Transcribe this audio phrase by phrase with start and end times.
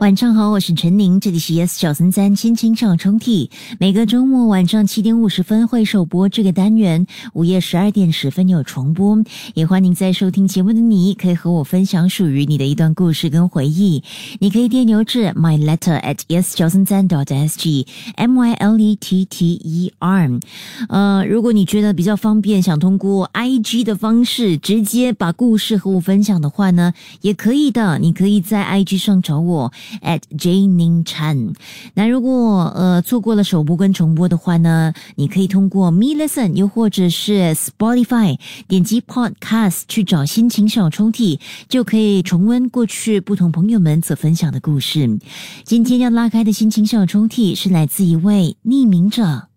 [0.00, 3.50] 晚上好，我是陈宁，这里是 Yes 小森三亲亲上抽屉。
[3.78, 9.22] 每个周末晚上七点五十分会首播这个单元，午夜十二点十分有重播。
[9.52, 14.02] 也欢迎在收听节目的你，可以和我分享属于你的一段故事跟回忆。
[14.38, 17.86] 你可以电邮至 my letter at yes 小森三 dot s g
[18.16, 20.30] m y l e t t e r。
[20.88, 27.98] 呃，如果你觉得比较方便，想通过 i g 的方式直接把故事和我分享的话呢，也可以的。
[27.98, 29.70] 你可以在 i g 上找我。
[30.02, 31.54] At Jane Chan。
[31.94, 45.18] 那如果呃错过了首播跟重播的话呢，你可以通过 Me Listen 又或者是 Spotify 点击 Podcast 去找心情小抽屉，就可以重温过去不同朋友们所分享的故事。
[45.64, 49.49] 今天要拉开的心情小抽屉是来自一位匿名者。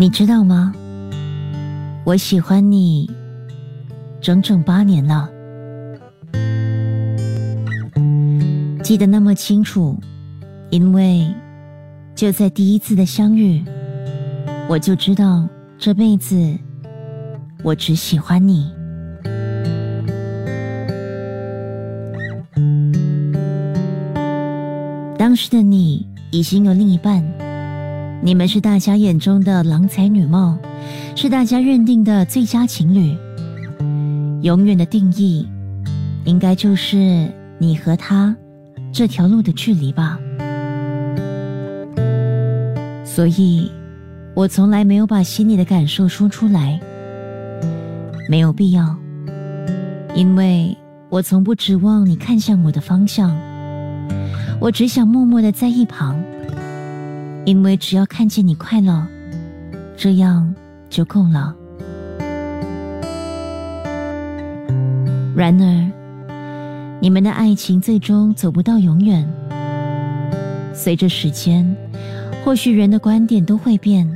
[0.00, 0.72] 你知道吗？
[2.04, 3.06] 我喜欢你
[4.18, 5.28] 整整八年了，
[8.82, 10.00] 记得那么清楚，
[10.70, 11.30] 因为
[12.14, 13.62] 就在第一次的相遇，
[14.70, 15.46] 我就知道
[15.78, 16.34] 这辈子
[17.62, 18.72] 我只喜欢你。
[25.18, 27.22] 当时的你已经有另一半。
[28.22, 30.58] 你们是大家眼中的郎才女貌，
[31.16, 33.16] 是大家认定的最佳情侣。
[34.42, 35.48] 永远的定义，
[36.24, 38.36] 应该就是你和他
[38.92, 40.18] 这条路的距离吧。
[43.04, 43.72] 所以，
[44.34, 46.78] 我从来没有把心里的感受说出来，
[48.28, 48.96] 没有必要，
[50.14, 50.76] 因为
[51.08, 53.34] 我从不指望你看向我的方向，
[54.60, 56.22] 我只想默默的在一旁。
[57.46, 59.06] 因为只要看见你快乐，
[59.96, 60.54] 这样
[60.88, 61.54] 就够了。
[65.34, 65.90] 然而，
[67.00, 69.26] 你们的爱情最终走不到永远。
[70.74, 71.76] 随着时间，
[72.44, 74.08] 或许人的观点都会变。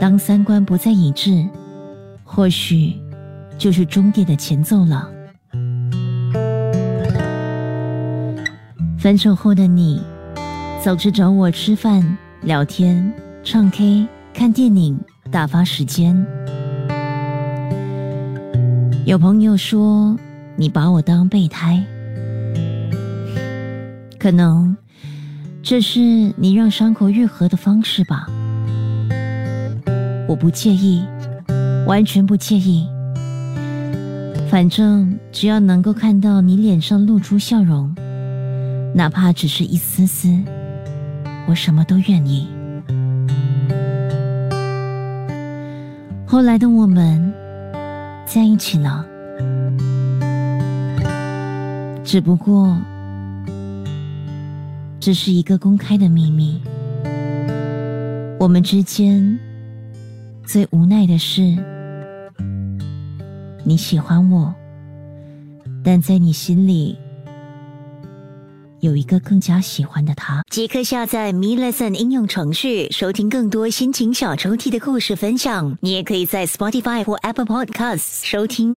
[0.00, 1.46] 当三观不再一致，
[2.24, 2.94] 或许
[3.56, 5.08] 就是终点的前奏了。
[8.98, 10.02] 分手后的你。
[10.82, 13.12] 总是找我吃饭、聊天、
[13.44, 14.04] 唱 K、
[14.34, 14.98] 看电影，
[15.30, 16.26] 打发时间。
[19.06, 20.16] 有朋友说
[20.56, 21.80] 你把我当备胎，
[24.18, 24.76] 可能
[25.62, 26.00] 这是
[26.36, 28.26] 你让伤口愈合的方式吧。
[30.26, 31.04] 我不介意，
[31.86, 32.88] 完全不介意。
[34.50, 37.94] 反正只要能够看到你脸上露出笑容，
[38.96, 40.36] 哪怕只是一丝丝。
[41.46, 42.48] 我什么都愿意。
[46.26, 47.32] 后来的我们
[48.24, 49.04] 在一起了，
[52.02, 52.76] 只不过
[54.98, 56.60] 这是一个公开的秘密。
[58.38, 59.38] 我们之间
[60.44, 61.56] 最无奈的是，
[63.62, 64.54] 你喜欢我，
[65.84, 66.96] 但在你心里。
[68.82, 75.78] 有一个更加喜欢的他，即刻下载 Me Lesson 应用程序，收听更多心情小抽屉的故事分享。
[75.80, 78.70] 你也可以在 Spotify 或 Apple Podcasts 收听。